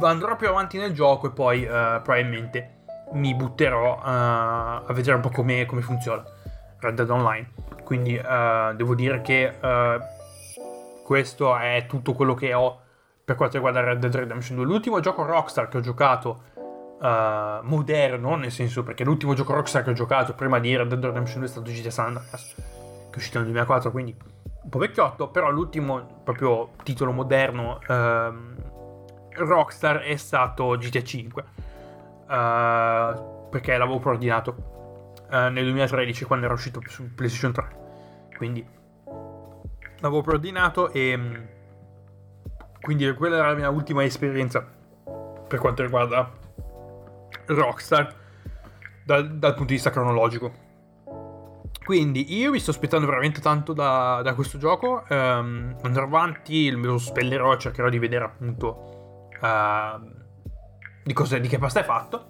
andrò 0.00 0.34
più 0.34 0.48
avanti 0.48 0.76
nel 0.76 0.92
gioco 0.92 1.28
e 1.28 1.30
poi 1.30 1.62
uh, 1.62 2.02
probabilmente 2.02 2.78
mi 3.12 3.32
butterò 3.32 3.98
uh, 3.98 4.00
a 4.02 4.92
vedere 4.92 5.14
un 5.14 5.22
po' 5.22 5.30
come, 5.30 5.64
come 5.64 5.82
funziona 5.82 6.24
Red 6.80 6.96
Dead 6.96 7.10
Online. 7.10 7.48
Quindi 7.84 8.16
uh, 8.16 8.74
devo 8.74 8.96
dire 8.96 9.20
che 9.20 9.56
questo 11.04 11.56
è 11.56 11.86
tutto 11.86 12.12
quello 12.12 12.34
che 12.34 12.52
ho 12.54 12.80
per 13.24 13.36
quanto 13.36 13.54
riguarda 13.54 13.84
Red 13.84 14.00
Dead 14.00 14.12
Redemption 14.12 14.56
2. 14.56 14.66
L'ultimo 14.66 14.98
gioco 14.98 15.24
Rockstar 15.24 15.68
che 15.68 15.76
ho 15.76 15.80
giocato 15.80 16.50
uh, 17.02 17.58
moderno, 17.62 18.36
nel 18.36 18.52
senso 18.52 18.82
perché 18.82 19.04
l'ultimo 19.04 19.34
gioco 19.34 19.54
Rockstar 19.54 19.82
che 19.82 19.90
ho 19.90 19.94
giocato 19.94 20.34
prima 20.34 20.60
di 20.60 20.76
Red 20.76 20.88
Dead 20.88 21.04
Redemption 21.04 21.40
2 21.40 21.48
è 21.48 21.50
stato 21.50 21.70
GTA 21.70 21.90
San 21.90 22.06
Andreas, 22.06 22.54
che 22.54 23.12
è 23.12 23.16
uscito 23.16 23.38
nel 23.38 23.48
2004, 23.48 23.90
quindi 23.90 24.16
un 24.62 24.68
po' 24.68 24.78
vecchiotto, 24.78 25.28
però 25.28 25.50
l'ultimo 25.50 26.20
proprio 26.22 26.70
titolo 26.84 27.10
moderno 27.10 27.80
uh, 27.86 28.32
Rockstar 29.34 29.98
è 29.98 30.16
stato 30.16 30.76
GTA 30.78 31.02
5, 31.02 31.42
uh, 31.42 33.48
perché 33.50 33.76
l'avevo 33.76 33.98
preordinato 33.98 34.54
uh, 35.30 35.48
nel 35.48 35.64
2013 35.64 36.24
quando 36.24 36.44
era 36.44 36.54
uscito 36.54 36.80
su 36.86 37.12
PlayStation 37.14 37.52
3, 37.52 37.80
quindi 38.36 38.64
l'avevo 39.98 40.22
preordinato 40.22 40.92
e 40.92 41.16
mm, 41.16 41.34
quindi 42.80 43.12
quella 43.14 43.36
era 43.36 43.48
la 43.48 43.54
mia 43.54 43.70
ultima 43.70 44.04
esperienza 44.04 44.66
per 45.46 45.60
quanto 45.60 45.82
riguarda 45.82 46.40
Rockstar 47.46 48.14
dal, 49.04 49.38
dal 49.38 49.52
punto 49.52 49.68
di 49.68 49.74
vista 49.74 49.90
cronologico. 49.90 50.70
Quindi 51.84 52.36
io 52.36 52.52
mi 52.52 52.60
sto 52.60 52.70
aspettando 52.70 53.06
veramente 53.06 53.40
tanto 53.40 53.72
da, 53.72 54.20
da 54.22 54.34
questo 54.34 54.56
gioco. 54.56 55.04
Um, 55.08 55.76
andrò 55.82 56.04
avanti, 56.04 56.70
lo 56.70 56.96
spellerò, 56.96 57.56
cercherò 57.56 57.88
di 57.88 57.98
vedere 57.98 58.24
appunto 58.24 59.28
uh, 59.40 60.00
di, 61.02 61.12
cosa, 61.12 61.38
di 61.38 61.48
che 61.48 61.58
pasta 61.58 61.80
è 61.80 61.84
fatto. 61.84 62.28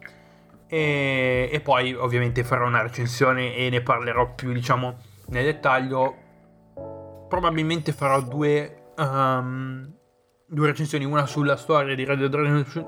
E, 0.67 1.51
e, 1.53 1.61
poi 1.61 1.93
ovviamente 1.93 2.45
farò 2.45 2.67
una 2.67 2.81
recensione 2.81 3.55
e 3.55 3.69
ne 3.69 3.83
parlerò 3.83 4.35
più 4.35 4.53
diciamo 4.53 4.97
nel 5.27 5.45
dettaglio. 5.45 6.17
Probabilmente 7.29 7.93
farò 7.93 8.23
due, 8.23 8.93
um, 8.97 9.93
due 10.47 10.67
recensioni, 10.67 11.05
una 11.05 11.27
sulla 11.27 11.57
storia 11.57 11.95
di 11.95 12.05
Red 12.05 12.21
Dead 12.21 12.35
Redemption, 12.35 12.87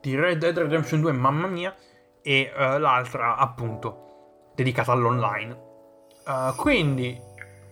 di 0.00 0.14
Red 0.14 0.38
Dead 0.38 0.56
Redemption 0.56 1.00
2, 1.00 1.12
mamma 1.12 1.46
mia, 1.46 1.74
e 2.22 2.52
uh, 2.54 2.78
l'altra 2.78 3.36
appunto 3.36 4.50
dedicata 4.54 4.92
all'online. 4.92 5.66
Uh, 6.26 6.54
quindi, 6.56 7.18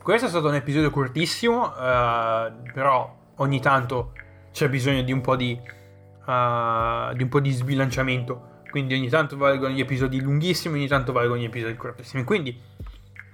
questo 0.02 0.26
è 0.26 0.28
stato 0.28 0.48
un 0.48 0.54
episodio 0.54 0.90
cortissimo, 0.90 1.66
uh, 1.66 2.52
però 2.72 3.14
ogni 3.36 3.60
tanto 3.60 4.12
c'è 4.52 4.68
bisogno 4.68 5.02
di 5.02 5.12
un 5.12 5.20
po' 5.20 5.36
di, 5.36 5.54
di 5.54 7.22
un 7.22 7.28
po' 7.28 7.40
di 7.40 7.50
sbilanciamento. 7.50 8.54
Quindi 8.70 8.94
ogni 8.94 9.08
tanto 9.08 9.36
valgono 9.36 9.72
gli 9.72 9.80
episodi 9.80 10.20
lunghissimi, 10.20 10.78
ogni 10.78 10.88
tanto 10.88 11.12
valgono 11.12 11.40
gli 11.40 11.44
episodi 11.44 11.76
cortissimi. 11.76 12.24
Quindi 12.24 12.58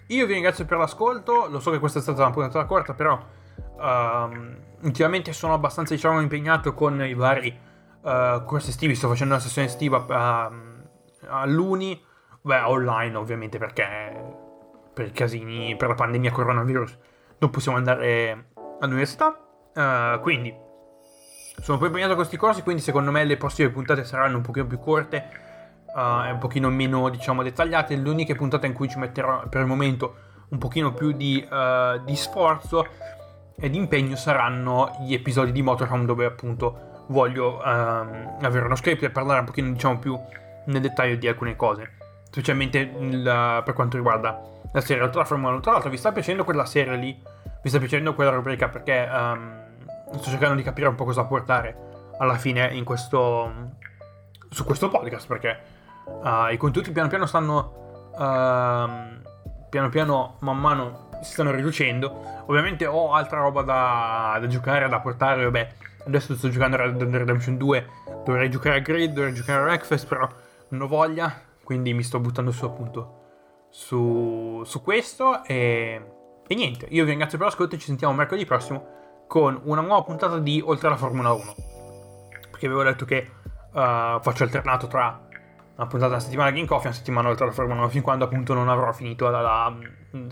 io 0.09 0.27
vi 0.27 0.33
ringrazio 0.33 0.65
per 0.65 0.79
l'ascolto. 0.79 1.47
Lo 1.49 1.61
so 1.61 1.71
che 1.71 1.79
questa 1.79 1.99
è 1.99 2.03
stata 2.03 2.23
una 2.23 2.33
puntata 2.33 2.65
corta, 2.65 2.95
però 2.95 3.15
uh, 3.15 4.85
ultimamente 4.85 5.33
sono 5.33 5.55
abbastanza 5.55 5.95
diciamo, 5.95 6.21
impegnato 6.21 6.75
con 6.75 7.03
i 7.05 7.15
vari 7.15 7.57
corsi 8.03 8.71
estivi. 8.71 8.95
Sto 8.95 9.09
facendo 9.09 9.35
una 9.35 9.43
sessione 9.43 9.69
estiva 9.69 9.99
uh, 9.99 10.53
all'Uni, 11.29 12.01
beh, 12.41 12.61
online 12.61 13.17
ovviamente 13.17 13.59
perché 13.59 14.41
per 14.93 15.07
i 15.07 15.13
casini, 15.13 15.77
per 15.77 15.89
la 15.89 15.95
pandemia 15.95 16.31
coronavirus, 16.31 16.99
non 17.39 17.51
possiamo 17.51 17.79
andare 17.79 18.51
all'università. 18.81 19.39
Uh, 19.75 20.21
quindi 20.21 20.55
sono 21.61 21.79
poi 21.79 21.87
impegnato 21.87 22.13
a 22.13 22.17
questi 22.17 22.37
corsi, 22.37 22.63
quindi 22.63 22.83
secondo 22.83 23.11
me 23.11 23.25
le 23.25 23.37
prossime 23.37 23.71
puntate 23.71 24.05
saranno 24.05 24.37
un 24.37 24.43
pochino 24.43 24.67
più 24.67 24.79
corte 24.79 25.29
uh, 25.95 26.27
e 26.27 26.31
un 26.31 26.39
pochino 26.39 26.69
meno, 26.69 27.09
diciamo, 27.09 27.43
dettagliate. 27.43 27.97
Le 27.97 28.09
uniche 28.09 28.35
puntate 28.35 28.67
in 28.67 28.73
cui 28.73 28.89
ci 28.89 28.99
metterò 28.99 29.49
per 29.49 29.61
il 29.61 29.67
momento 29.67 30.31
un 30.51 30.59
pochino 30.59 30.93
più 30.93 31.13
di, 31.13 31.43
di 32.05 32.15
sforzo 32.17 32.87
e 33.57 33.71
di 33.71 33.79
impegno 33.79 34.17
saranno 34.17 34.91
gli 35.01 35.15
episodi 35.15 35.51
di 35.51 35.63
Motorhome 35.63 36.05
dove 36.05 36.27
appunto 36.27 36.92
voglio 37.07 37.61
um, 37.65 38.37
avere 38.41 38.65
uno 38.65 38.77
script 38.77 39.03
e 39.03 39.11
parlare 39.11 39.41
un 39.41 39.47
pochino, 39.47 39.71
diciamo, 39.71 39.99
più 39.99 40.19
nel 40.67 40.81
dettaglio 40.81 41.17
di 41.17 41.29
alcune 41.29 41.57
cose. 41.57 41.91
Specialmente 42.25 42.79
il, 42.79 43.63
per 43.65 43.75
quanto 43.75 43.97
riguarda 43.97 44.41
la 44.73 44.81
serie 44.81 45.03
Ultra 45.03 45.25
Formula 45.25 45.53
1. 45.53 45.61
Tra 45.61 45.73
l'altro 45.73 45.91
vi 45.91 45.97
sta 45.97 46.13
piacendo 46.13 46.45
quella 46.45 46.65
serie 46.65 46.97
lì? 46.97 47.21
Vi 47.63 47.69
sta 47.69 47.79
piacendo 47.79 48.15
quella 48.15 48.31
rubrica? 48.31 48.69
Perché 48.69 49.09
um, 49.11 49.63
sto 50.19 50.31
cercando 50.31 50.57
di 50.57 50.63
capire 50.63 50.89
un 50.89 50.95
po' 50.95 51.05
cosa 51.05 51.25
portare 51.25 51.91
alla 52.19 52.37
fine 52.37 52.69
in 52.73 52.85
questo, 52.85 53.71
su 54.51 54.65
questo 54.65 54.89
podcast 54.89 55.27
perché 55.27 55.59
uh, 56.05 56.53
i 56.53 56.57
contenuti 56.57 56.93
piano 56.93 57.09
piano 57.09 57.27
stanno 57.27 58.11
uh, 58.13 59.21
piano 59.69 59.89
piano 59.91 60.37
man 60.41 60.59
mano 60.59 61.09
si 61.23 61.33
stanno 61.33 61.51
riducendo 61.51 62.45
ovviamente 62.47 62.87
ho 62.87 63.13
altra 63.13 63.41
roba 63.41 63.63
da, 63.63 64.39
da 64.41 64.47
giocare 64.47 64.89
da 64.89 65.01
portare 65.01 65.45
vabbè 65.45 65.69
adesso 66.07 66.35
sto 66.35 66.49
giocando 66.49 66.77
a 66.77 66.81
Red 66.81 66.97
Dead 66.97 67.15
Redemption 67.15 67.57
2 67.57 67.87
dovrei 68.25 68.51
giocare 68.51 68.77
a 68.77 68.81
Grid 68.81 69.13
dovrei 69.13 69.35
giocare 69.35 69.61
a 69.61 69.65
Wreckfest 69.65 70.07
però 70.07 70.29
non 70.69 70.83
ho 70.83 70.87
voglia 70.87 71.41
quindi 71.63 71.93
mi 71.95 72.03
sto 72.03 72.21
buttando 72.21 72.51
su 72.51 72.65
appunto 72.65 73.21
su, 73.73 74.63
su 74.67 74.83
questo 74.83 75.43
e, 75.45 76.01
e, 76.47 76.55
niente, 76.55 76.87
io 76.91 77.05
vi 77.05 77.11
ringrazio 77.11 77.39
per 77.39 77.47
l'ascolto 77.47 77.75
e 77.75 77.79
ci 77.79 77.87
sentiamo 77.87 78.13
mercoledì 78.13 78.45
prossimo 78.45 79.25
con 79.27 79.59
una 79.65 79.81
nuova 79.81 80.03
puntata 80.03 80.39
di 80.39 80.63
Oltre 80.63 80.91
la 80.91 80.97
Formula 80.97 81.33
1. 81.33 81.55
Perché 82.51 82.67
avevo 82.67 82.83
detto 82.83 83.07
che 83.07 83.31
uh, 83.73 84.21
faccio 84.21 84.43
alternato 84.43 84.87
tra 84.89 85.27
una 85.75 85.87
puntata 85.87 86.09
della 86.09 86.21
settimana 86.21 86.51
Game 86.51 86.67
Coffee 86.67 86.85
e 86.85 86.89
una 86.89 86.97
settimana 86.97 87.29
Oltre 87.31 87.47
la 87.47 87.53
Formula 87.53 87.81
1 87.81 87.89
fin 87.89 88.03
quando 88.03 88.27
appunto 88.27 88.53
non 88.53 88.69
avrò 88.69 88.93
finito 88.93 89.31
la, 89.31 89.41
la, 89.41 89.75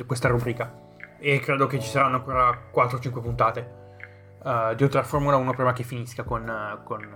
questa 0.07 0.29
rubrica. 0.29 0.89
E 1.19 1.41
credo 1.41 1.67
che 1.67 1.81
ci 1.81 1.89
saranno 1.89 2.17
ancora 2.17 2.71
4-5 2.75 3.23
puntate 3.23 3.79
uh, 4.43 4.75
di 4.75 4.83
Oltre 4.83 5.01
la 5.01 5.07
Formula 5.07 5.37
1 5.37 5.53
prima 5.53 5.73
che 5.73 5.83
finisca 5.83 6.23
con, 6.23 6.43
uh, 6.49 6.83
con, 6.85 7.09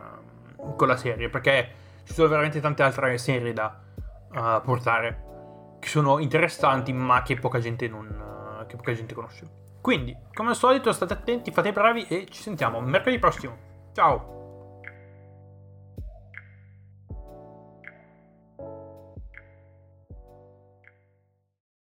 con, 0.76 0.88
la 0.88 0.96
serie. 0.96 1.28
Perché 1.28 1.68
ci 2.04 2.12
sono 2.12 2.28
veramente 2.28 2.60
tante 2.60 2.82
altre 2.82 3.18
serie 3.18 3.52
da 3.52 3.80
portare 4.64 5.76
che 5.78 5.86
sono 5.86 6.18
interessanti 6.18 6.92
ma 6.92 7.22
che 7.22 7.36
poca 7.36 7.60
gente, 7.60 7.86
non, 7.86 8.64
che 8.66 8.74
poca 8.74 8.92
gente 8.92 9.14
conosce. 9.14 9.46
Quindi, 9.80 10.16
come 10.32 10.48
al 10.48 10.56
solito, 10.56 10.92
state 10.92 11.12
attenti, 11.12 11.52
fate 11.52 11.68
i 11.68 11.72
bravi 11.72 12.06
e 12.08 12.26
ci 12.30 12.42
sentiamo 12.42 12.80
mercoledì 12.80 13.20
prossimo. 13.20 13.56
Ciao! 13.92 14.43